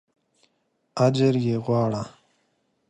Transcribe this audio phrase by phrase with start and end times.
[1.05, 2.03] اجر یې غواړه.